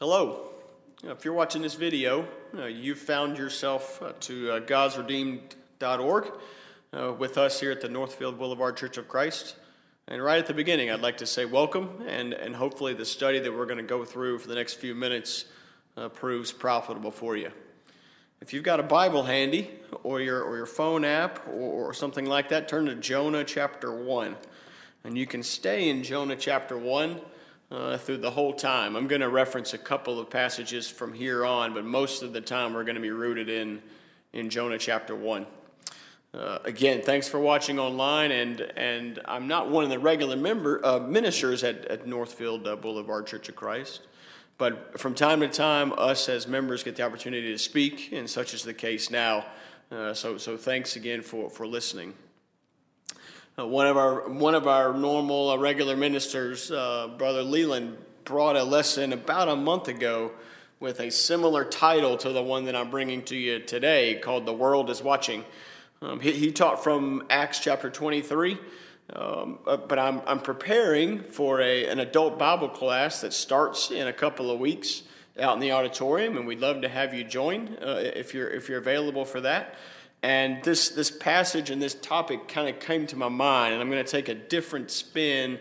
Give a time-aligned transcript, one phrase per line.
[0.00, 0.50] Hello.
[1.02, 2.24] If you're watching this video,
[2.56, 6.32] uh, you've found yourself uh, to uh, godsredeemed.org
[6.92, 9.56] uh, with us here at the Northfield Boulevard Church of Christ.
[10.06, 13.40] And right at the beginning, I'd like to say welcome, and, and hopefully the study
[13.40, 15.46] that we're going to go through for the next few minutes
[15.96, 17.50] uh, proves profitable for you.
[18.40, 19.68] If you've got a Bible handy,
[20.04, 23.92] or your, or your phone app, or, or something like that, turn to Jonah chapter
[23.92, 24.36] 1.
[25.02, 27.20] And you can stay in Jonah chapter 1
[27.70, 28.96] uh, through the whole time.
[28.96, 32.40] I'm going to reference a couple of passages from here on, but most of the
[32.40, 33.82] time we're going to be rooted in,
[34.32, 35.46] in Jonah chapter 1.
[36.34, 40.84] Uh, again, thanks for watching online, and, and I'm not one of the regular member
[40.84, 44.02] uh, ministers at, at Northfield uh, Boulevard Church of Christ,
[44.58, 48.52] but from time to time, us as members get the opportunity to speak, and such
[48.52, 49.46] is the case now.
[49.90, 52.12] Uh, so, so thanks again for, for listening.
[53.58, 58.54] Uh, one of our one of our normal uh, regular ministers, uh, Brother Leland, brought
[58.54, 60.30] a lesson about a month ago
[60.78, 64.52] with a similar title to the one that I'm bringing to you today, called "The
[64.52, 65.44] World Is Watching."
[66.00, 68.58] Um, he, he, taught from Acts chapter 23,
[69.14, 74.06] um, uh, but I'm I'm preparing for a an adult Bible class that starts in
[74.06, 75.02] a couple of weeks
[75.36, 78.68] out in the auditorium, and we'd love to have you join uh, if you're if
[78.68, 79.74] you're available for that.
[80.22, 83.90] And this, this passage and this topic kind of came to my mind, and I'm
[83.90, 85.58] going to take a different spin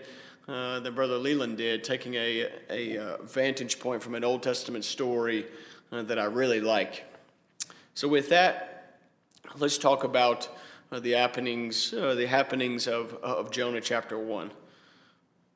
[0.47, 4.83] uh, than Brother Leland did, taking a, a uh, vantage point from an Old Testament
[4.83, 5.45] story
[5.91, 7.03] uh, that I really like.
[7.93, 8.99] So, with that,
[9.57, 10.49] let's talk about
[10.91, 14.51] uh, the happenings, uh, the happenings of, of Jonah chapter 1.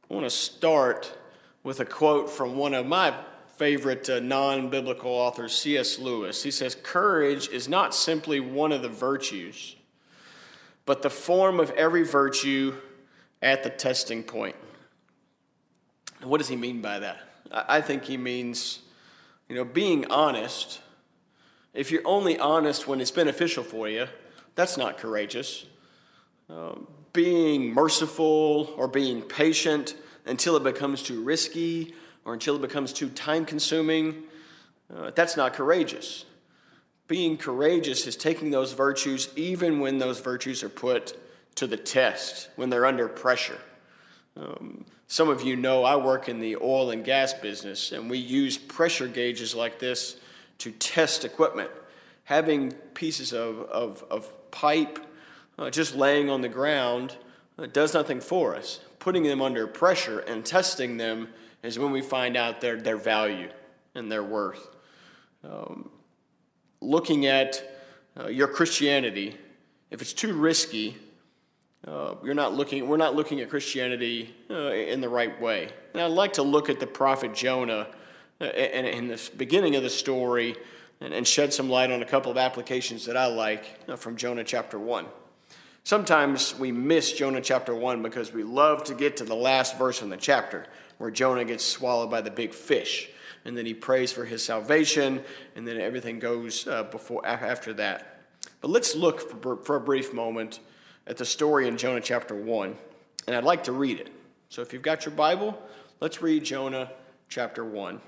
[0.09, 1.17] I want to start
[1.63, 3.16] with a quote from one of my
[3.61, 5.99] favorite uh, non biblical author, C.S.
[5.99, 6.41] Lewis.
[6.41, 9.75] He says, Courage is not simply one of the virtues,
[10.87, 12.75] but the form of every virtue
[13.39, 14.55] at the testing point.
[16.23, 17.19] what does he mean by that?
[17.51, 18.79] I think he means,
[19.47, 20.81] you know, being honest.
[21.75, 24.07] If you're only honest when it's beneficial for you,
[24.55, 25.67] that's not courageous.
[26.50, 26.77] Uh,
[27.13, 29.94] being merciful or being patient
[30.25, 31.94] until it becomes too risky
[32.25, 34.23] or until it becomes too time consuming,
[34.95, 36.25] uh, that's not courageous.
[37.07, 41.17] Being courageous is taking those virtues even when those virtues are put
[41.55, 43.59] to the test, when they're under pressure.
[44.37, 48.17] Um, some of you know I work in the oil and gas business, and we
[48.17, 50.15] use pressure gauges like this
[50.59, 51.69] to test equipment.
[52.23, 54.99] Having pieces of, of, of pipe
[55.59, 57.17] uh, just laying on the ground
[57.57, 58.79] uh, does nothing for us.
[58.99, 61.27] Putting them under pressure and testing them
[61.63, 63.49] is when we find out their, their value
[63.95, 64.67] and their worth.
[65.44, 65.89] Um,
[66.81, 67.63] looking at
[68.19, 69.38] uh, your Christianity,
[69.89, 70.97] if it's too risky,
[71.88, 75.69] uh, you're not looking, we're not looking at Christianity uh, in the right way.
[75.94, 77.88] And I'd like to look at the prophet Jonah
[78.39, 80.55] uh, in, in the beginning of the story
[81.00, 84.16] and, and, shed some light on a couple of applications that I like uh, from
[84.16, 85.05] Jonah chapter 1.
[85.83, 90.03] Sometimes we miss Jonah chapter 1 because we love to get to the last verse
[90.03, 90.67] in the chapter
[91.01, 93.09] where Jonah gets swallowed by the big fish.
[93.44, 95.23] And then he prays for his salvation,
[95.56, 98.22] and then everything goes uh, before, after that.
[98.62, 100.59] But let's look for, for a brief moment
[101.07, 102.75] at the story in Jonah chapter 1.
[103.25, 104.12] And I'd like to read it.
[104.50, 105.59] So if you've got your Bible,
[106.01, 106.91] let's read Jonah
[107.29, 108.00] chapter 1.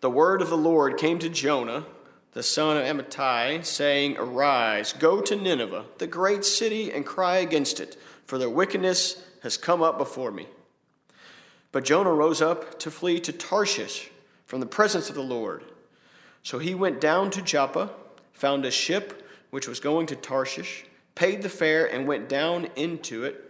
[0.00, 1.84] The word of the Lord came to Jonah,
[2.32, 7.78] the son of Amittai, saying, Arise, go to Nineveh, the great city, and cry against
[7.78, 10.48] it, for their wickedness has come up before me.
[11.70, 14.10] But Jonah rose up to flee to Tarshish
[14.46, 15.64] from the presence of the Lord.
[16.42, 17.90] So he went down to Joppa,
[18.32, 23.24] found a ship which was going to Tarshish, paid the fare, and went down into
[23.24, 23.44] it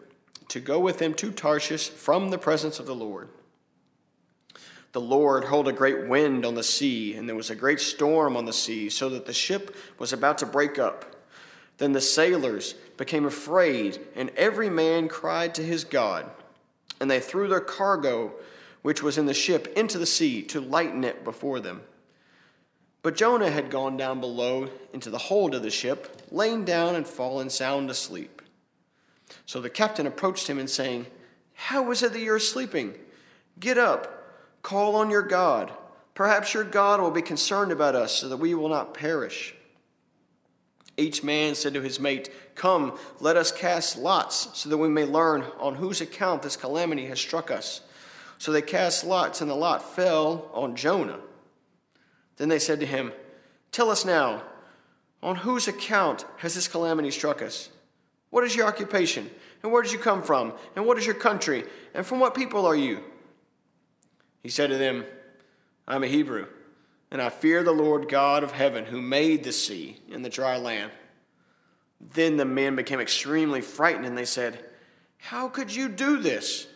[0.49, 3.29] to go with them to Tarshish from the presence of the Lord.
[4.93, 8.37] The Lord hurled a great wind on the sea, and there was a great storm
[8.37, 11.15] on the sea, so that the ship was about to break up.
[11.77, 16.29] Then the sailors became afraid, and every man cried to his God
[17.01, 18.33] and they threw their cargo,
[18.83, 21.83] which was in the ship, into the sea to lighten it before them.
[23.03, 27.07] But Jonah had gone down below into the hold of the ship, lain down and
[27.07, 28.43] fallen sound asleep.
[29.47, 31.07] So the captain approached him and saying,
[31.55, 32.95] How is it that you're sleeping?
[33.61, 35.73] Get up, call on your God.
[36.15, 39.55] Perhaps your God will be concerned about us so that we will not perish.
[40.99, 45.05] Each man said to his mate, Come, let us cast lots, so that we may
[45.05, 47.83] learn on whose account this calamity has struck us.
[48.39, 51.21] So they cast lots, and the lot fell on Jonah.
[52.37, 53.13] Then they said to him,
[53.71, 54.43] Tell us now,
[55.23, 57.71] on whose account has this calamity struck us?
[58.31, 59.31] What is your occupation?
[59.63, 60.53] And where did you come from?
[60.75, 61.65] And what is your country?
[61.95, 63.03] And from what people are you?
[64.43, 65.05] He said to them,
[65.87, 66.47] I'm a Hebrew,
[67.11, 70.57] and I fear the Lord God of heaven who made the sea and the dry
[70.57, 70.93] land.
[72.01, 74.65] Then the men became extremely frightened, and they said,
[75.19, 76.67] How could you do this?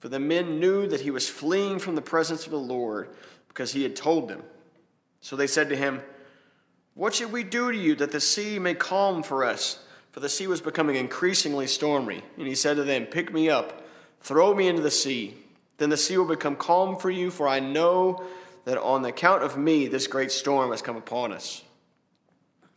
[0.00, 3.10] For the men knew that he was fleeing from the presence of the Lord
[3.48, 4.42] because he had told them.
[5.20, 6.02] So they said to him,
[6.94, 9.84] What should we do to you that the sea may calm for us?
[10.10, 12.22] For the sea was becoming increasingly stormy.
[12.36, 13.86] And he said to them, Pick me up,
[14.20, 15.36] throw me into the sea.
[15.78, 18.24] Then the sea will become calm for you, for I know
[18.64, 21.62] that on account of me this great storm has come upon us.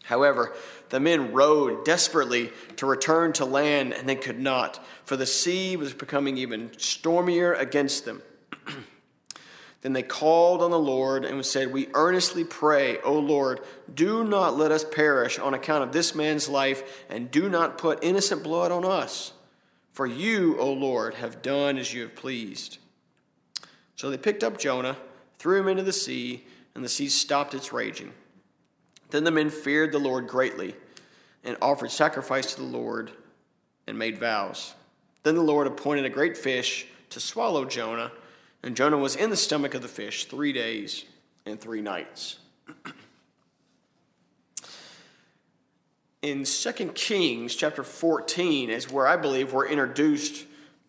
[0.05, 0.53] However,
[0.89, 5.75] the men rowed desperately to return to land, and they could not, for the sea
[5.75, 8.21] was becoming even stormier against them.
[9.81, 13.61] then they called on the Lord and said, We earnestly pray, O Lord,
[13.91, 18.03] do not let us perish on account of this man's life, and do not put
[18.03, 19.33] innocent blood on us.
[19.91, 22.77] For you, O Lord, have done as you have pleased.
[23.95, 24.97] So they picked up Jonah,
[25.39, 28.11] threw him into the sea, and the sea stopped its raging.
[29.09, 30.75] Then the men feared the Lord greatly
[31.43, 33.11] and offered sacrifice to the Lord
[33.87, 34.73] and made vows.
[35.23, 38.11] Then the Lord appointed a great fish to swallow Jonah,
[38.63, 41.05] and Jonah was in the stomach of the fish three days
[41.45, 42.39] and three nights.
[46.25, 50.45] in 2 Kings chapter 14 is where I believe we're introduced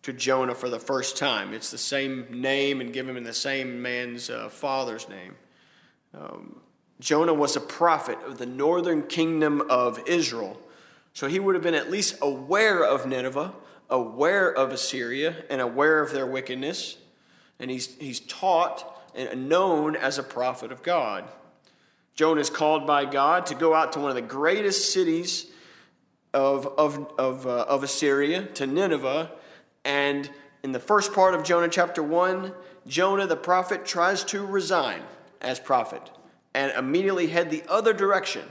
[0.07, 1.53] to Jonah for the first time.
[1.53, 5.35] It's the same name and given in the same man's uh, father's name.
[6.13, 6.61] Um,
[7.01, 10.61] Jonah was a prophet of the northern kingdom of Israel.
[11.11, 13.53] So he would have been at least aware of Nineveh,
[13.89, 16.95] aware of Assyria, and aware of their wickedness.
[17.59, 21.25] And he's, he's taught and known as a prophet of God.
[22.15, 25.47] Jonah is called by God to go out to one of the greatest cities
[26.33, 29.31] of, of, of, uh, of Assyria, to Nineveh.
[29.87, 30.29] And
[30.63, 32.51] in the first part of Jonah chapter 1,
[32.87, 35.01] Jonah the prophet tries to resign
[35.41, 36.11] as prophet
[36.53, 38.43] and immediately head the other direction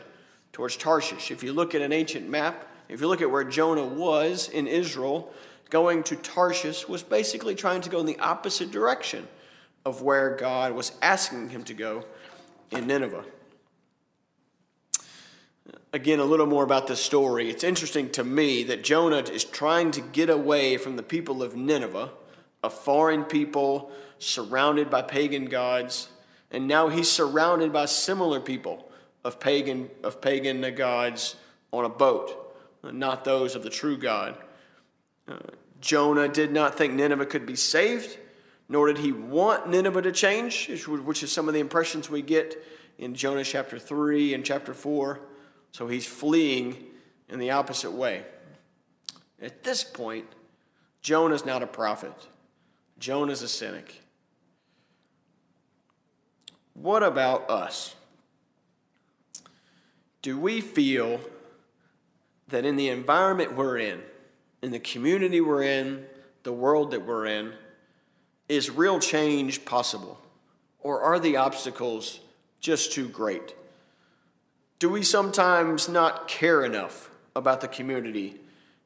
[0.54, 1.30] towards Tarshish.
[1.30, 4.66] If you look at an ancient map, if you look at where Jonah was in
[4.66, 5.30] Israel,
[5.68, 9.28] going to Tarshish was basically trying to go in the opposite direction
[9.84, 12.06] of where God was asking him to go
[12.70, 13.26] in Nineveh.
[15.96, 17.48] Again, a little more about this story.
[17.48, 21.56] It's interesting to me that Jonah is trying to get away from the people of
[21.56, 22.10] Nineveh,
[22.62, 26.10] a foreign people surrounded by pagan gods,
[26.50, 28.86] and now he's surrounded by similar people
[29.24, 31.36] of pagan, of pagan gods
[31.72, 34.36] on a boat, not those of the true God.
[35.26, 35.38] Uh,
[35.80, 38.18] Jonah did not think Nineveh could be saved,
[38.68, 42.62] nor did he want Nineveh to change, which is some of the impressions we get
[42.98, 45.22] in Jonah chapter 3 and chapter 4.
[45.72, 46.76] So he's fleeing
[47.28, 48.24] in the opposite way.
[49.40, 50.26] At this point,
[51.02, 52.14] Jonah's not a prophet,
[52.98, 54.02] Jonah's a cynic.
[56.74, 57.94] What about us?
[60.22, 61.20] Do we feel
[62.48, 64.02] that in the environment we're in,
[64.62, 66.04] in the community we're in,
[66.42, 67.52] the world that we're in,
[68.48, 70.20] is real change possible?
[70.80, 72.20] Or are the obstacles
[72.60, 73.54] just too great?
[74.78, 78.36] Do we sometimes not care enough about the community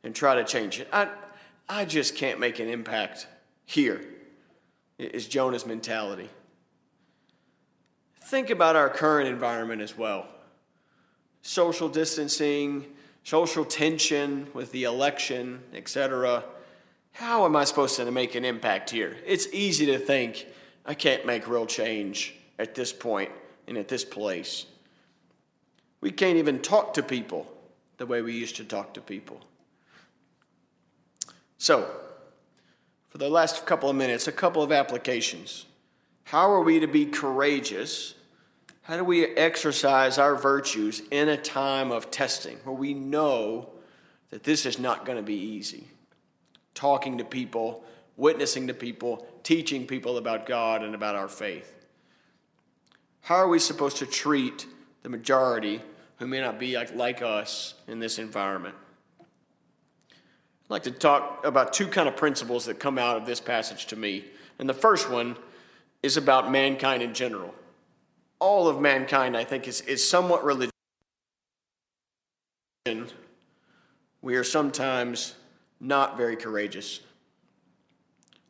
[0.05, 0.89] and try to change it?
[0.93, 1.09] I,
[1.69, 3.27] I just can't make an impact
[3.65, 4.01] here,
[4.99, 6.29] is Jonah's mentality.
[8.23, 10.27] Think about our current environment as well
[11.43, 12.87] social distancing,
[13.25, 16.45] social tension with the election, etc.
[17.13, 19.17] How am I supposed to make an impact here?
[19.27, 20.47] It's easy to think
[20.85, 23.31] I can't make real change at this point
[23.67, 24.67] and at this place.
[26.01, 27.47] We can't even talk to people
[27.99, 29.41] the way we used to talk to people.
[31.59, 31.91] So,
[33.11, 35.67] for the last couple of minutes, a couple of applications.
[36.25, 38.15] How are we to be courageous
[38.91, 43.69] how do we exercise our virtues in a time of testing where we know
[44.31, 45.87] that this is not going to be easy?
[46.75, 47.85] Talking to people,
[48.17, 51.73] witnessing to people, teaching people about God and about our faith.
[53.21, 54.67] How are we supposed to treat
[55.03, 55.81] the majority
[56.19, 58.75] who may not be like, like us in this environment?
[59.21, 63.87] I'd like to talk about two kind of principles that come out of this passage
[63.87, 64.25] to me.
[64.59, 65.37] And the first one
[66.03, 67.55] is about mankind in general
[68.41, 70.73] all of mankind, I think, is, is somewhat religious.
[74.23, 75.35] We are sometimes
[75.79, 77.01] not very courageous.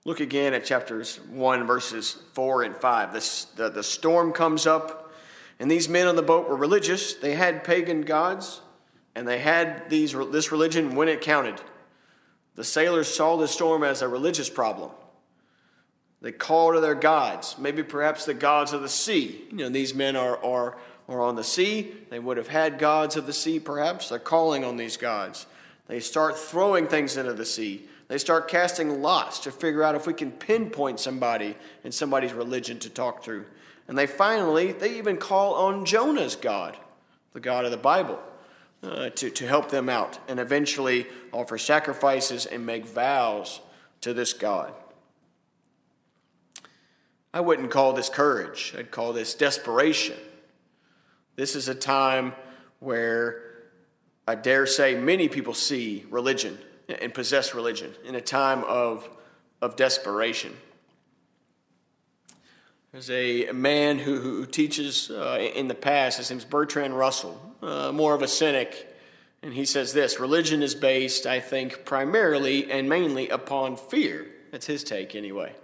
[0.05, 3.13] Look again at chapters 1, verses 4 and 5.
[3.13, 5.00] This, the, the storm comes up,
[5.61, 7.13] and these men on the boat were religious.
[7.15, 8.63] They had pagan gods,
[9.15, 11.61] and they had these, this religion when it counted.
[12.57, 14.91] The sailors saw the storm as a religious problem.
[16.23, 19.45] They called to their gods, maybe perhaps the gods of the sea.
[19.51, 21.95] You know, these men are, are, are on the sea.
[22.09, 24.09] They would have had gods of the sea, perhaps.
[24.09, 25.47] They're calling on these gods.
[25.89, 27.87] They start throwing things into the sea.
[28.09, 32.79] They start casting lots to figure out if we can pinpoint somebody in somebody's religion
[32.81, 33.45] to talk through.
[33.91, 36.77] And they finally, they even call on Jonah's God,
[37.33, 38.21] the God of the Bible,
[38.85, 43.61] uh, to, to help them out and eventually offer sacrifices and make vows
[44.03, 44.73] to this God.
[47.35, 50.17] I wouldn't call this courage, I'd call this desperation.
[51.35, 52.35] This is a time
[52.79, 53.43] where
[54.25, 59.11] I dare say many people see religion and possess religion in a time of,
[59.61, 60.57] of desperation.
[62.93, 67.93] There's a man who, who teaches uh, in the past, his name's Bertrand Russell, uh,
[67.93, 68.93] more of a cynic,
[69.45, 74.27] and he says this religion is based, I think, primarily and mainly upon fear.
[74.51, 75.55] That's his take, anyway.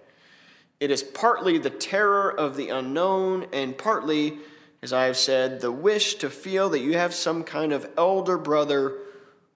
[0.79, 4.39] It is partly the terror of the unknown, and partly,
[4.81, 8.39] as I have said, the wish to feel that you have some kind of elder
[8.39, 8.99] brother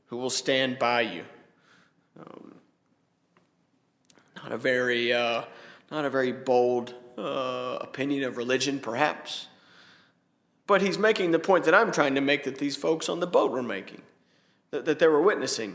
[0.06, 1.24] who will stand by you.
[2.18, 2.54] Um,
[4.42, 5.44] not a very, uh,
[5.92, 9.46] not a very bold uh, opinion of religion, perhaps.
[10.66, 13.26] But he's making the point that I'm trying to make that these folks on the
[13.26, 14.02] boat were making,
[14.70, 15.74] that, that they were witnessing.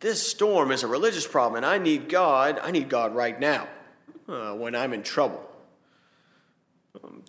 [0.00, 2.60] This storm is a religious problem, and I need God.
[2.62, 3.68] I need God right now
[4.28, 5.42] uh, when I'm in trouble.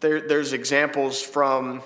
[0.01, 1.82] There, there's examples from,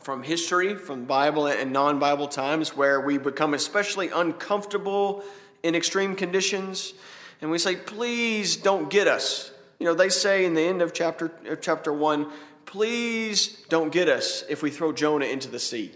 [0.00, 5.22] from history, from Bible and non Bible times, where we become especially uncomfortable
[5.62, 6.94] in extreme conditions,
[7.40, 9.52] and we say, Please don't get us.
[9.80, 12.30] You know, they say in the end of chapter, of chapter 1,
[12.66, 15.90] Please don't get us if we throw Jonah into the sea,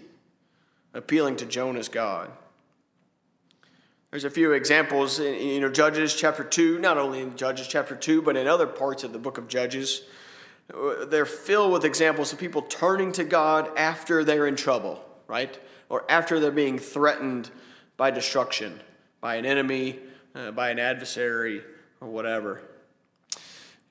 [0.92, 2.32] appealing to Jonah's God.
[4.10, 7.94] There's a few examples in you know Judges chapter 2, not only in Judges chapter
[7.94, 10.02] 2, but in other parts of the book of Judges.
[11.06, 15.56] They're filled with examples of people turning to God after they're in trouble, right?
[15.88, 17.50] Or after they're being threatened
[17.96, 18.80] by destruction,
[19.20, 20.00] by an enemy,
[20.34, 21.62] uh, by an adversary,
[22.00, 22.62] or whatever.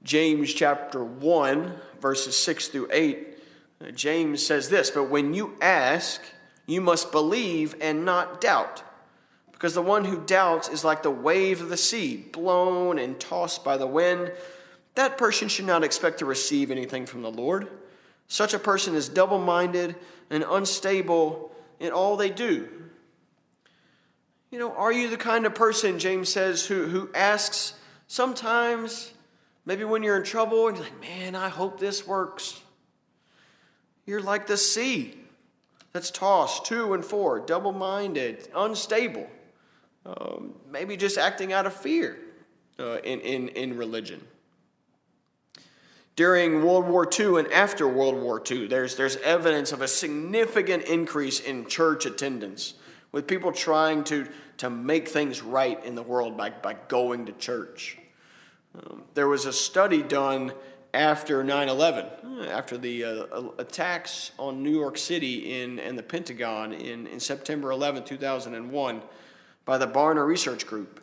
[0.03, 3.38] James chapter 1, verses 6 through 8,
[3.81, 6.22] uh, James says this But when you ask,
[6.65, 8.83] you must believe and not doubt.
[9.51, 13.63] Because the one who doubts is like the wave of the sea, blown and tossed
[13.63, 14.33] by the wind.
[14.95, 17.69] That person should not expect to receive anything from the Lord.
[18.27, 19.95] Such a person is double minded
[20.29, 22.67] and unstable in all they do.
[24.51, 27.74] You know, are you the kind of person, James says, who, who asks
[28.07, 29.13] sometimes,
[29.65, 32.62] maybe when you're in trouble, and you're like, man, I hope this works?
[34.05, 35.17] You're like the sea
[35.91, 39.29] that's tossed to and fro, double minded, unstable
[40.05, 42.17] um, maybe just acting out of fear
[42.79, 44.22] uh, in, in, in religion.
[46.15, 50.84] During World War II and after World War II, there's, there's evidence of a significant
[50.84, 52.75] increase in church attendance,
[53.12, 54.27] with people trying to,
[54.58, 57.98] to make things right in the world by, by going to church.
[58.75, 60.53] Um, there was a study done
[60.93, 62.05] after 9 11,
[62.49, 67.71] after the uh, attacks on New York City in, and the Pentagon in, in September
[67.71, 69.01] 11, 2001
[69.65, 71.01] by the Barna Research Group.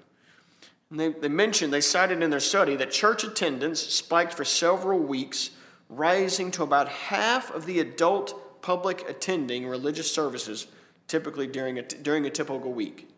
[0.90, 4.98] And they, they mentioned, they cited in their study that church attendance spiked for several
[4.98, 5.50] weeks,
[5.88, 10.66] rising to about half of the adult public attending religious services
[11.08, 13.08] typically during a, during a typical week.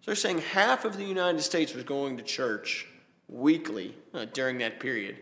[0.00, 2.88] So they're saying half of the United States was going to church
[3.28, 5.16] weekly uh, during that period.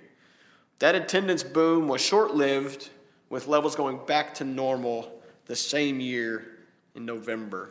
[0.79, 2.91] That attendance boom was short lived,
[3.31, 6.59] with levels going back to normal the same year
[6.95, 7.71] in November.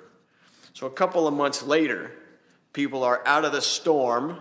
[0.74, 2.12] So a couple of months later,
[2.74, 4.38] people are out of the storm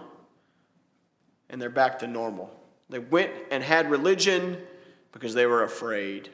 [1.49, 2.50] and they're back to normal.
[2.88, 4.58] They went and had religion
[5.12, 6.30] because they were afraid.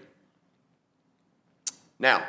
[1.98, 2.24] Now,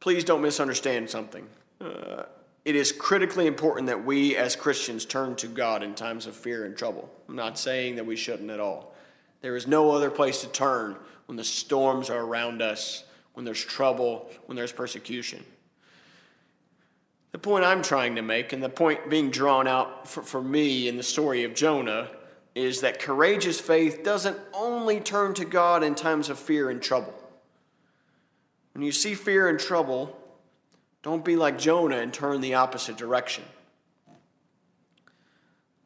[0.00, 1.46] please don't misunderstand something.
[1.80, 2.24] Uh,
[2.64, 6.64] it is critically important that we as Christians turn to God in times of fear
[6.64, 7.10] and trouble.
[7.28, 8.94] I'm not saying that we shouldn't at all.
[9.42, 13.04] There is no other place to turn when the storms are around us,
[13.34, 15.44] when there's trouble, when there's persecution.
[17.32, 20.88] The point I'm trying to make, and the point being drawn out for, for me
[20.88, 22.08] in the story of Jonah,
[22.54, 27.12] is that courageous faith doesn't only turn to God in times of fear and trouble.
[28.72, 30.16] When you see fear and trouble,
[31.04, 33.44] don't be like Jonah and turn the opposite direction.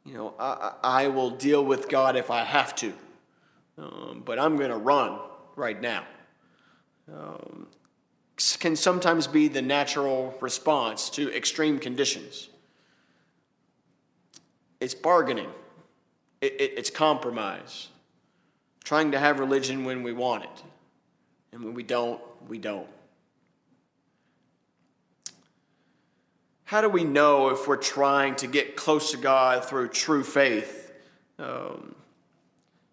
[0.06, 2.92] You know, I, I will deal with God if I have to,
[3.76, 5.18] um, but I'm going to run
[5.56, 6.04] right now.
[7.12, 7.66] Um,
[8.60, 12.48] can sometimes be the natural response to extreme conditions.
[14.80, 15.50] It's bargaining,
[16.40, 17.88] it, it, it's compromise.
[18.84, 20.62] Trying to have religion when we want it.
[21.52, 22.86] And when we don't, we don't.
[26.68, 30.92] How do we know if we're trying to get close to God through true faith?
[31.38, 31.94] Um,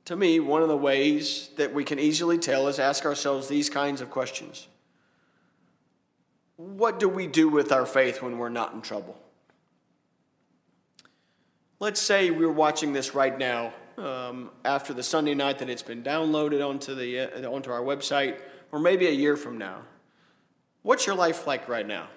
[0.06, 3.70] to me, one of the ways that we can easily tell is ask ourselves these
[3.70, 4.70] kinds of questions
[6.56, 9.20] What do we do with our faith when we're not in trouble?
[11.82, 16.02] Let's say we're watching this right now um, after the Sunday night that it's been
[16.02, 18.40] downloaded onto, the, uh, onto our website,
[18.72, 19.82] or maybe a year from now.
[20.82, 22.08] What's your life like right now?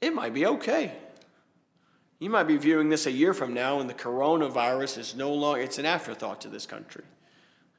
[0.00, 0.92] It might be okay.
[2.18, 5.60] You might be viewing this a year from now, and the coronavirus is no longer,
[5.60, 7.04] it's an afterthought to this country.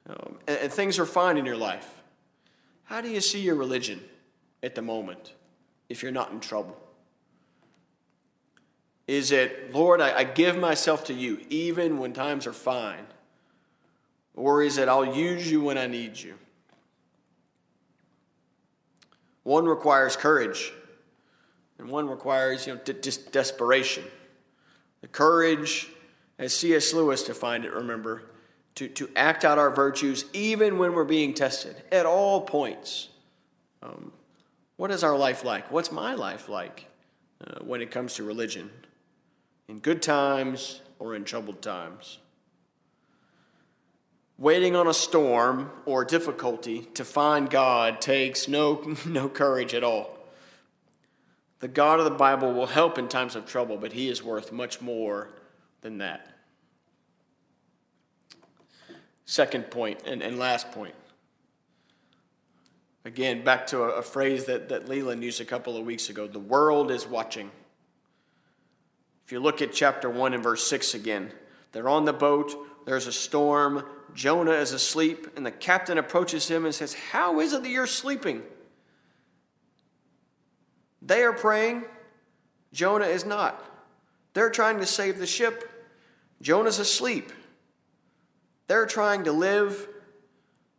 [0.09, 2.03] Um, and, and things are fine in your life.
[2.83, 4.01] How do you see your religion
[4.61, 5.33] at the moment
[5.89, 6.77] if you're not in trouble?
[9.07, 13.05] Is it, Lord, I, I give myself to you even when times are fine?
[14.35, 16.35] Or is it, I'll use you when I need you?
[19.43, 20.73] One requires courage,
[21.77, 24.03] and one requires you know, just desperation.
[25.01, 25.89] The courage,
[26.39, 26.93] as C.S.
[26.93, 28.23] Lewis defined it, remember,
[28.75, 33.09] to, to act out our virtues even when we're being tested at all points.
[33.81, 34.11] Um,
[34.77, 35.71] what is our life like?
[35.71, 36.87] What's my life like
[37.45, 38.69] uh, when it comes to religion?
[39.67, 42.19] in good times or in troubled times.
[44.37, 50.14] Waiting on a storm or difficulty to find God takes no, no courage at all.
[51.59, 54.51] The God of the Bible will help in times of trouble, but he is worth
[54.51, 55.29] much more
[55.81, 56.27] than that.
[59.25, 60.95] Second point and, and last point.
[63.05, 66.27] Again, back to a, a phrase that, that Leland used a couple of weeks ago
[66.27, 67.51] the world is watching.
[69.25, 71.31] If you look at chapter 1 and verse 6 again,
[71.71, 73.83] they're on the boat, there's a storm,
[74.13, 77.87] Jonah is asleep, and the captain approaches him and says, How is it that you're
[77.87, 78.43] sleeping?
[81.05, 81.85] They are praying,
[82.73, 83.63] Jonah is not.
[84.33, 85.71] They're trying to save the ship,
[86.41, 87.31] Jonah's asleep.
[88.67, 89.87] They're trying to live,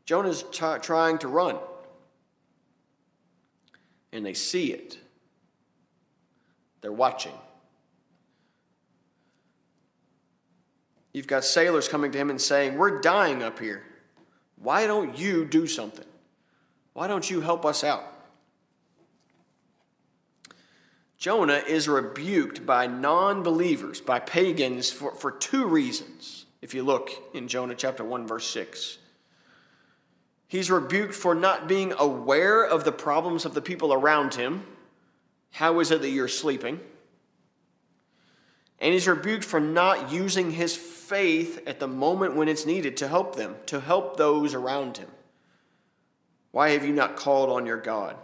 [0.05, 1.57] Jonah's t- trying to run.
[4.13, 4.99] And they see it,
[6.81, 7.33] they're watching.
[11.13, 13.85] You've got sailors coming to him and saying, We're dying up here.
[14.57, 16.05] Why don't you do something?
[16.93, 18.16] Why don't you help us out?
[21.19, 26.45] Jonah is rebuked by non believers, by pagans, for, for two reasons.
[26.61, 28.99] If you look in Jonah chapter 1, verse 6,
[30.49, 34.65] he's rebuked for not being aware of the problems of the people around him.
[35.53, 36.81] How is it that you're sleeping?
[38.79, 43.09] And he's rebuked for not using his faith at the moment when it's needed to
[43.09, 45.09] help them, to help those around him.
[46.51, 48.17] Why have you not called on your God?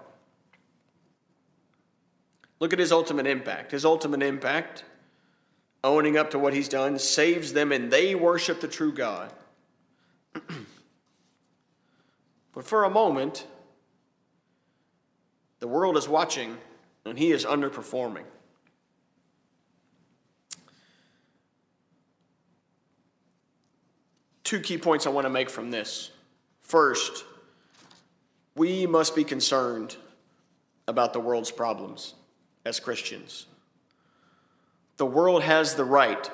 [2.62, 3.72] Look at his ultimate impact.
[3.72, 4.84] His ultimate impact,
[5.82, 9.32] owning up to what he's done, saves them and they worship the true God.
[12.54, 13.48] but for a moment,
[15.58, 16.56] the world is watching
[17.04, 18.22] and he is underperforming.
[24.44, 26.12] two key points I want to make from this.
[26.60, 27.24] First,
[28.54, 29.96] we must be concerned
[30.86, 32.14] about the world's problems
[32.64, 33.46] as Christians.
[34.96, 36.30] The world has the right,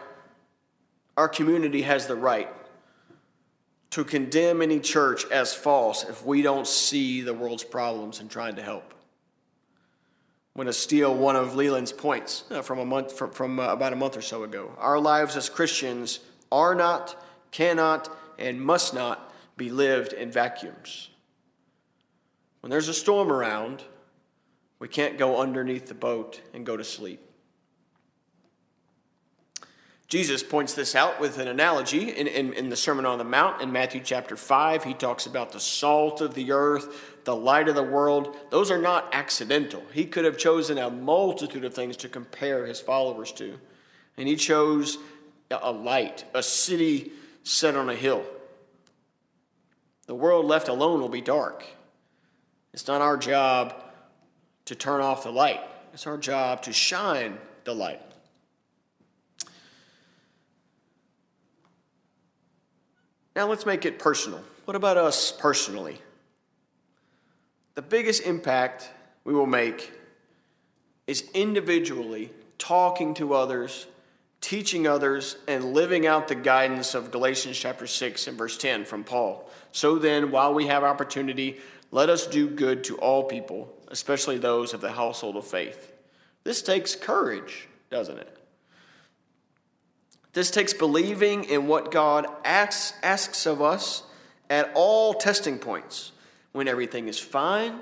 [1.17, 2.49] our community has the right
[3.91, 8.57] to condemn any church as false if we don't see the world's problems and trying
[8.57, 8.95] to help.
[10.55, 13.73] I'm going to steal one of Leland's points uh, from a month from, from uh,
[13.73, 14.73] about a month or so ago.
[14.79, 17.17] Our lives as Christians are not
[17.51, 21.11] cannot, and must not be lived in vacuums.
[22.61, 23.85] When there's a storm around,
[24.79, 27.21] we can't go underneath the boat and go to sleep.
[30.09, 33.61] Jesus points this out with an analogy in, in, in, the Sermon on the Mount
[33.61, 34.85] in Matthew chapter 5.
[34.85, 38.35] He talks about the salt of the earth, the light of the world.
[38.49, 39.83] Those are not accidental.
[39.93, 43.59] He could have chosen a multitude of things to compare his followers to.
[44.17, 44.97] And he chose
[45.51, 47.13] a light, a city
[47.43, 48.25] set on a hill.
[50.07, 51.67] The world left alone will be dark.
[52.73, 53.75] It's not our job
[54.69, 55.61] to turn off the light,
[55.95, 58.03] it's our job to shine the light.
[63.35, 64.43] Now let's make it personal.
[64.67, 66.03] What about us personally?
[67.77, 68.91] The biggest impact
[69.25, 69.93] we will make
[71.07, 73.87] is individually talking to others,
[74.43, 79.03] teaching others, and living out the guidance of Galatians chapter 6 and verse 10 from
[79.03, 79.49] Paul.
[79.73, 81.59] So then, while we have opportunity,
[81.91, 85.93] let us do good to all people, especially those of the household of faith.
[86.45, 88.39] This takes courage, doesn't it?
[90.33, 94.03] This takes believing in what God asks, asks of us
[94.49, 96.13] at all testing points
[96.53, 97.81] when everything is fine,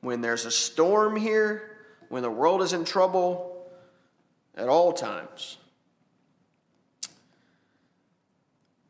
[0.00, 1.76] when there's a storm here,
[2.08, 3.66] when the world is in trouble,
[4.56, 5.56] at all times.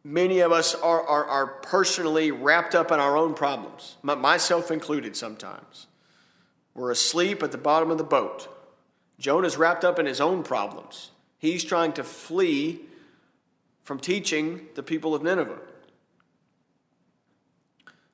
[0.04, 5.16] Many of us are, are, are personally wrapped up in our own problems, myself included
[5.16, 5.86] sometimes.
[6.74, 8.48] We're asleep at the bottom of the boat.
[9.18, 11.10] Jonah's wrapped up in his own problems.
[11.38, 12.80] He's trying to flee
[13.84, 15.58] from teaching the people of Nineveh.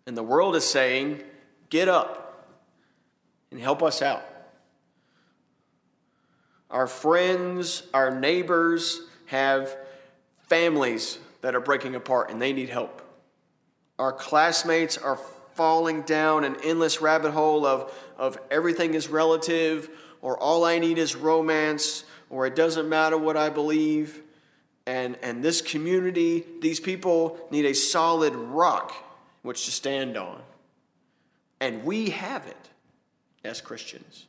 [0.06, 1.22] And the world is saying,
[1.70, 2.46] Get up
[3.50, 4.24] and help us out.
[6.70, 9.76] Our friends, our neighbors have
[10.48, 13.02] families that are breaking apart and they need help.
[13.98, 15.18] Our classmates are
[15.58, 19.90] falling down an endless rabbit hole of, of everything is relative,
[20.22, 24.22] or all I need is romance, or it doesn't matter what I believe.
[24.86, 28.94] And, and this community, these people need a solid rock
[29.42, 30.40] which to stand on.
[31.60, 32.70] And we have it
[33.42, 34.26] as Christians.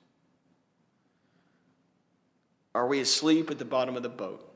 [2.73, 4.51] Are we asleep at the bottom of the boat?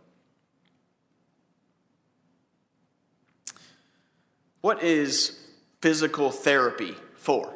[4.62, 5.43] What is
[5.84, 7.54] physical therapy for?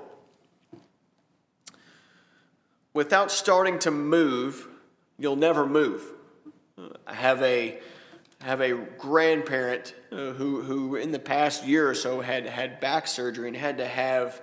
[2.93, 4.67] Without starting to move,
[5.17, 6.03] you'll never move.
[7.07, 7.79] I have a
[8.41, 13.07] have a grandparent uh, who, who in the past year or so had had back
[13.07, 14.41] surgery and had to have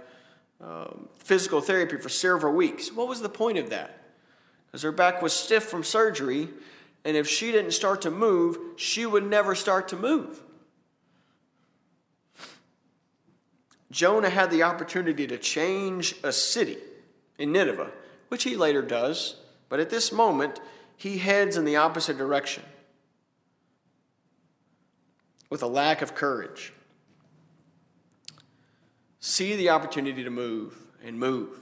[0.63, 2.91] um, physical therapy for several weeks.
[2.91, 4.01] What was the point of that?
[4.67, 6.49] Because her back was stiff from surgery,
[7.05, 10.43] and if she didn't start to move, she would never start to move.
[13.95, 16.79] Jonah had the opportunity to change a city
[17.39, 17.93] in Nineveh,
[18.27, 19.37] which he later does,
[19.69, 20.59] but at this moment,
[20.97, 22.65] he heads in the opposite direction
[25.49, 26.73] with a lack of courage.
[29.21, 31.61] See the opportunity to move and move.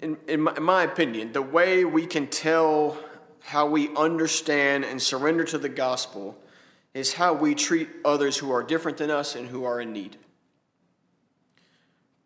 [0.00, 2.96] In, in, my, in my opinion, the way we can tell
[3.40, 6.38] how we understand and surrender to the gospel
[6.94, 10.16] is how we treat others who are different than us and who are in need.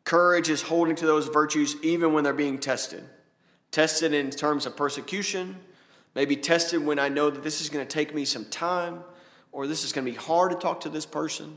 [0.04, 3.04] Courage is holding to those virtues even when they're being tested.
[3.70, 5.56] Tested in terms of persecution,
[6.14, 9.04] maybe tested when I know that this is going to take me some time,
[9.52, 11.56] or this is going to be hard to talk to this person,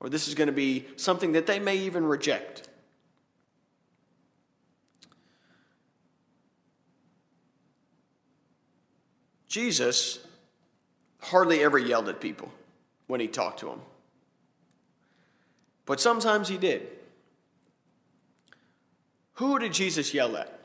[0.00, 2.69] or this is going to be something that they may even reject.
[9.50, 10.20] Jesus
[11.18, 12.50] hardly ever yelled at people
[13.08, 13.80] when he talked to them.
[15.86, 16.86] But sometimes he did.
[19.34, 20.56] Who did Jesus yell at?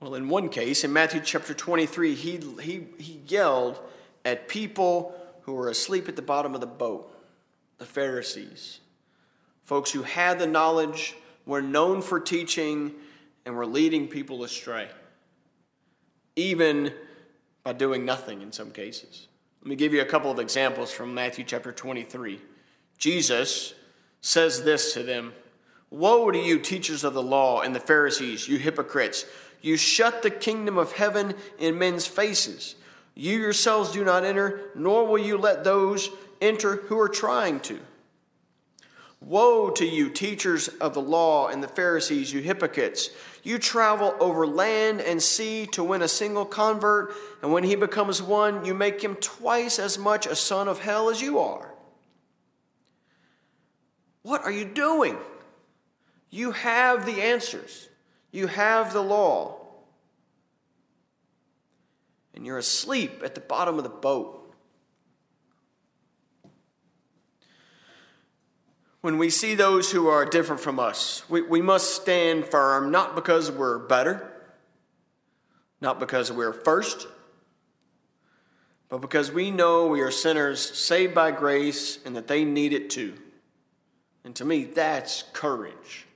[0.00, 3.78] Well, in one case, in Matthew chapter 23, he, he, he yelled
[4.24, 7.14] at people who were asleep at the bottom of the boat,
[7.76, 8.80] the Pharisees,
[9.64, 12.94] folks who had the knowledge, were known for teaching,
[13.44, 14.88] and were leading people astray
[16.38, 16.92] even
[17.64, 19.26] by doing nothing in some cases.
[19.60, 22.40] Let me give you a couple of examples from Matthew chapter 23.
[22.96, 23.74] Jesus
[24.20, 25.32] says this to them
[25.90, 29.26] Woe to you, teachers of the law and the Pharisees, you hypocrites!
[29.60, 32.76] You shut the kingdom of heaven in men's faces.
[33.16, 36.08] You yourselves do not enter, nor will you let those
[36.40, 37.80] enter who are trying to.
[39.20, 43.10] Woe to you, teachers of the law and the Pharisees, you hypocrites!
[43.48, 48.20] You travel over land and sea to win a single convert, and when he becomes
[48.20, 51.72] one, you make him twice as much a son of hell as you are.
[54.20, 55.16] What are you doing?
[56.28, 57.88] You have the answers,
[58.32, 59.62] you have the law,
[62.34, 64.37] and you're asleep at the bottom of the boat.
[69.00, 73.14] When we see those who are different from us, we, we must stand firm, not
[73.14, 74.32] because we're better,
[75.80, 77.06] not because we're first,
[78.88, 82.90] but because we know we are sinners saved by grace and that they need it
[82.90, 83.14] too.
[84.24, 86.06] And to me, that's courage.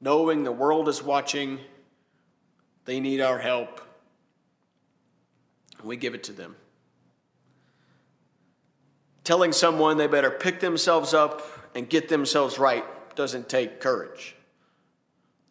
[0.00, 1.58] Knowing the world is watching,
[2.86, 3.82] they need our help,
[5.84, 6.56] we give it to them
[9.30, 14.34] telling someone they better pick themselves up and get themselves right doesn't take courage.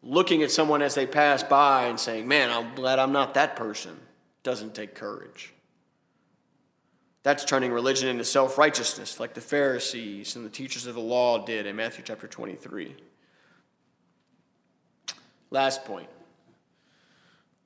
[0.04, 3.56] Looking at someone as they pass by and saying, Man, I'm glad I'm not that
[3.56, 3.98] person,
[4.44, 5.54] doesn't take courage.
[7.24, 11.46] That's turning religion into self righteousness, like the Pharisees and the teachers of the law
[11.46, 12.98] did in Matthew chapter 23.
[15.52, 16.10] Last point.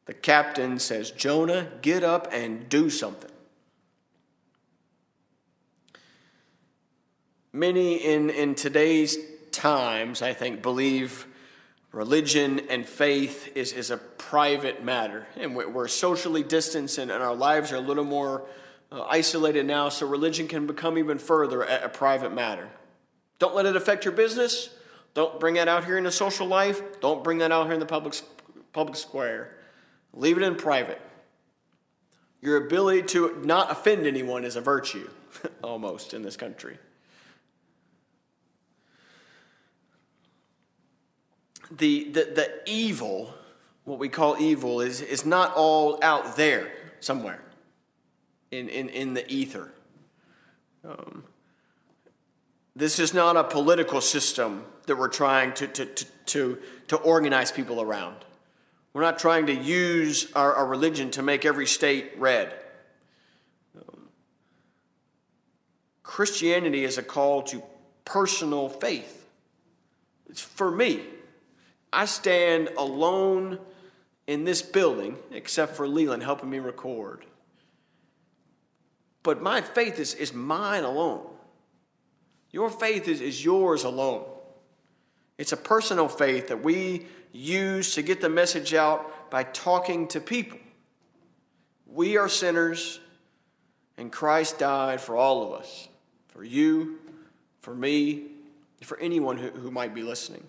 [0.05, 3.32] The captain says, Jonah, get up and do something.
[7.53, 9.15] Many in, in today's
[9.51, 11.27] times, I think, believe
[11.91, 15.27] religion and faith is, is a private matter.
[15.37, 18.47] And we're socially distanced and, and our lives are a little more
[18.91, 22.67] uh, isolated now, so religion can become even further a, a private matter.
[23.37, 24.69] Don't let it affect your business.
[25.13, 26.81] Don't bring that out here in the social life.
[27.01, 28.19] Don't bring that out here in the public,
[28.71, 29.55] public square.
[30.11, 30.99] Leave it in private.
[32.41, 35.07] Your ability to not offend anyone is a virtue,
[35.63, 36.79] almost, in this country.
[41.77, 43.33] The, the, the evil,
[43.83, 47.41] what we call evil, is, is not all out there somewhere
[48.51, 49.71] in, in, in the ether.
[50.85, 51.23] Um,
[52.75, 56.57] this is not a political system that we're trying to, to, to, to,
[56.89, 58.17] to organize people around.
[58.93, 62.53] We're not trying to use our, our religion to make every state red.
[63.75, 64.01] Um,
[66.03, 67.63] Christianity is a call to
[68.05, 69.25] personal faith.
[70.29, 71.01] It's for me.
[71.93, 73.59] I stand alone
[74.27, 77.25] in this building, except for Leland helping me record.
[79.21, 81.25] But my faith is, is mine alone.
[82.51, 84.25] Your faith is, is yours alone.
[85.37, 90.19] It's a personal faith that we use to get the message out by talking to
[90.19, 90.59] people.
[91.87, 92.99] We are sinners,
[93.97, 95.87] and Christ died for all of us
[96.33, 96.97] for you,
[97.61, 98.23] for me,
[98.81, 100.43] for anyone who, who might be listening.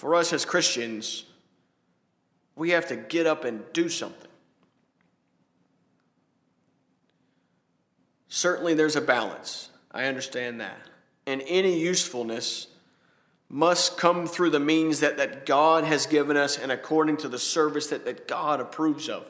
[0.00, 1.24] For us as Christians,
[2.56, 4.30] we have to get up and do something.
[8.30, 9.68] Certainly, there's a balance.
[9.92, 10.78] I understand that.
[11.26, 12.68] And any usefulness
[13.50, 17.38] must come through the means that, that God has given us and according to the
[17.38, 19.26] service that, that God approves of.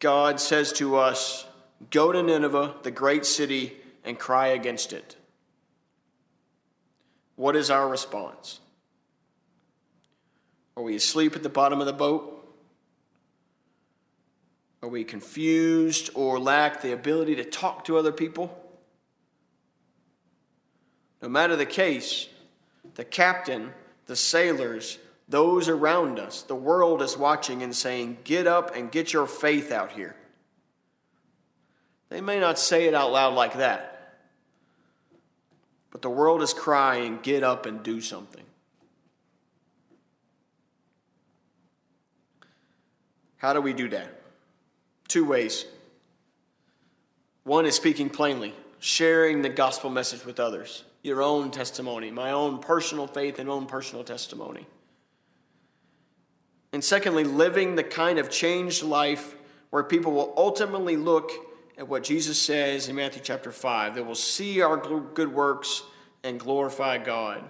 [0.00, 1.46] God says to us,
[1.90, 5.16] Go to Nineveh, the great city, and cry against it.
[7.36, 8.60] What is our response?
[10.76, 12.38] Are we asleep at the bottom of the boat?
[14.82, 18.58] Are we confused or lack the ability to talk to other people?
[21.20, 22.28] No matter the case,
[22.96, 23.72] the captain,
[24.06, 29.12] the sailors, those around us, the world is watching and saying, Get up and get
[29.12, 30.16] your faith out here.
[32.08, 33.91] They may not say it out loud like that,
[35.92, 38.42] but the world is crying, Get up and do something.
[43.36, 44.22] How do we do that?
[45.08, 45.66] Two ways.
[47.44, 52.60] One is speaking plainly, sharing the gospel message with others, your own testimony, my own
[52.60, 54.66] personal faith and own personal testimony.
[56.72, 59.34] And secondly, living the kind of changed life
[59.70, 61.30] where people will ultimately look
[61.76, 63.94] at what Jesus says in Matthew chapter 5.
[63.94, 65.82] They will see our good works
[66.22, 67.44] and glorify God.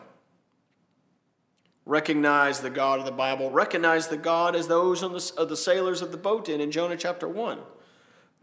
[1.85, 3.51] Recognize the God of the Bible.
[3.51, 6.97] Recognize the God as those the, of the sailors of the boat did in Jonah
[6.97, 7.59] chapter 1.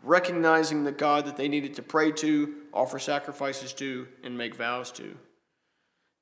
[0.04, 4.92] Recognizing the God that they needed to pray to, offer sacrifices to, and make vows
[4.94, 5.16] to.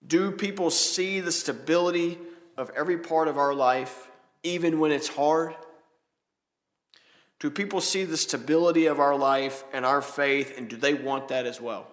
[0.05, 2.19] Do people see the stability
[2.55, 4.09] of every part of our life,
[4.43, 5.55] even when it's hard?
[7.39, 11.27] Do people see the stability of our life and our faith, and do they want
[11.27, 11.87] that as well?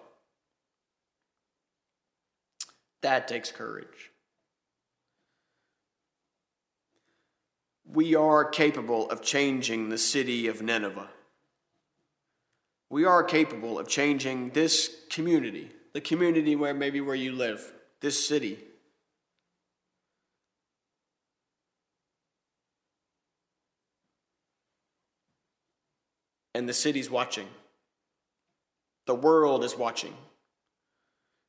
[3.01, 4.11] That takes courage.
[7.95, 11.09] we are capable of changing the city of Nineveh.
[12.89, 18.27] We are capable of changing this community, the community where maybe where you live, this
[18.27, 18.59] city.
[26.55, 27.49] And the city's watching.
[29.07, 30.13] The world is watching.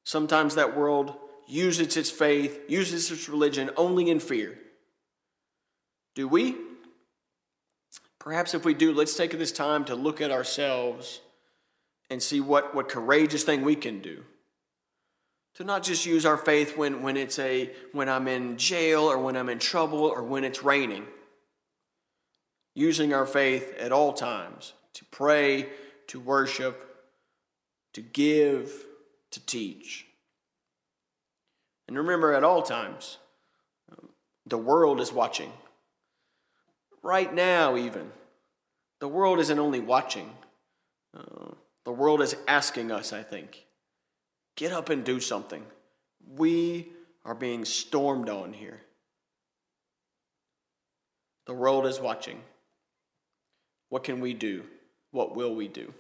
[0.03, 1.15] Sometimes that world
[1.47, 4.59] uses its faith, uses its religion only in fear.
[6.17, 6.57] Do we?
[8.19, 11.21] Perhaps if we do, let's take this time to look at ourselves
[12.11, 14.25] and see what, what courageous thing we can do.
[15.55, 19.19] To not just use our faith when, when it's a when I'm in jail or
[19.19, 21.07] when I'm in trouble or when it's raining.
[22.75, 25.69] Using our faith at all times to pray,
[26.07, 26.83] to worship,
[27.93, 28.73] to give,
[29.31, 30.07] to teach.
[31.87, 33.19] And remember at all times,
[33.93, 34.09] um,
[34.47, 35.53] the world is watching.
[37.03, 38.11] Right now, even.
[39.01, 40.31] The world isn't only watching,
[41.15, 41.51] uh,
[41.85, 43.67] the world is asking us, I think,
[44.57, 45.63] get up and do something.
[46.27, 46.89] We
[47.23, 48.81] are being stormed on here.
[51.47, 52.41] The world is watching.
[53.91, 54.65] What can we do?
[55.17, 55.95] What will we do?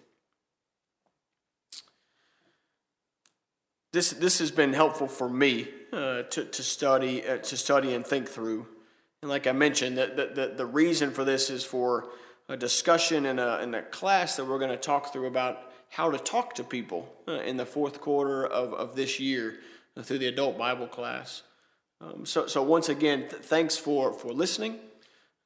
[3.94, 8.06] This, this has been helpful for me uh, to, to, study, uh, to study and
[8.06, 8.66] think through.
[9.22, 12.08] And like I mentioned, the, the, the reason for this is for
[12.50, 16.10] a discussion in a, in a class that we're going to talk through about how
[16.10, 19.60] to talk to people uh, in the fourth quarter of, of this year
[20.02, 21.42] through the adult Bible class.
[22.02, 24.76] Um, so, so once again, th- thanks for, for listening.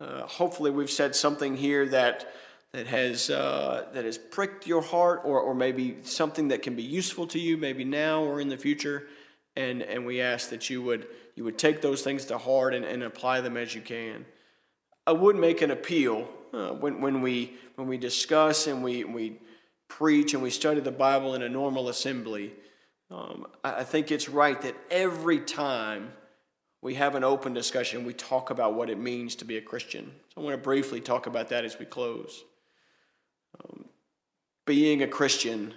[0.01, 2.35] Uh, hopefully, we've said something here that
[2.73, 6.83] that has uh, that has pricked your heart, or or maybe something that can be
[6.83, 9.07] useful to you, maybe now or in the future.
[9.57, 12.85] And and we ask that you would you would take those things to heart and,
[12.85, 14.25] and apply them as you can.
[15.07, 19.41] I would make an appeal uh, when when we when we discuss and we we
[19.89, 22.53] preach and we study the Bible in a normal assembly.
[23.11, 26.13] Um, I, I think it's right that every time
[26.83, 28.05] we have an open discussion.
[28.05, 30.13] We talk about what it means to be a Christian.
[30.35, 32.45] So I want to briefly talk about that as we close.
[33.59, 33.87] Um,
[34.67, 35.75] being a Christian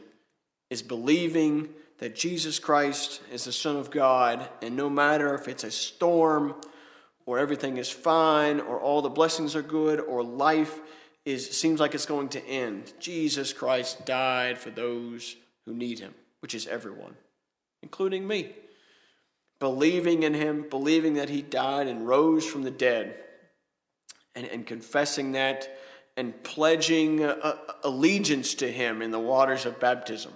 [0.69, 5.63] is believing that Jesus Christ is the Son of God, and no matter if it's
[5.63, 6.55] a storm
[7.25, 10.81] or everything is fine or all the blessings are good or life
[11.25, 16.13] is seems like it's going to end, Jesus Christ died for those who need him,
[16.41, 17.15] which is everyone,
[17.81, 18.53] including me.
[19.59, 23.15] Believing in him, believing that he died and rose from the dead,
[24.35, 25.77] and, and confessing that
[26.15, 27.23] and pledging
[27.83, 30.33] allegiance to him in the waters of baptism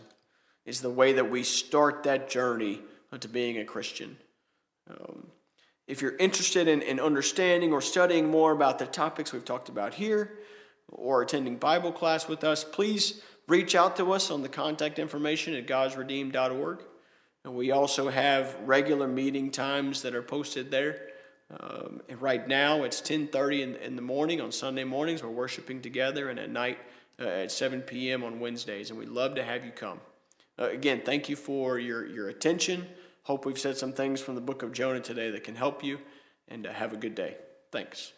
[0.66, 2.82] is the way that we start that journey
[3.20, 4.18] to being a Christian.
[4.90, 5.28] Um,
[5.88, 9.94] if you're interested in, in understanding or studying more about the topics we've talked about
[9.94, 10.40] here,
[10.90, 15.54] or attending Bible class with us, please reach out to us on the contact information
[15.54, 16.80] at godsredeemed.org.
[17.44, 21.08] And we also have regular meeting times that are posted there.
[21.50, 25.24] Um, right now, it's 10:30 in, in, the morning on Sunday mornings.
[25.24, 26.78] We're worshiping together, and at night
[27.20, 28.24] uh, at 7 p.m.
[28.24, 28.90] on Wednesdays.
[28.90, 30.02] And we'd love to have you come.
[30.60, 32.86] Uh, again, thank you for your your attention.
[33.24, 36.00] Hope we've said some things from the book of Jonah today that can help you.
[36.50, 37.38] And uh, have a good day.
[37.72, 38.14] Thanks.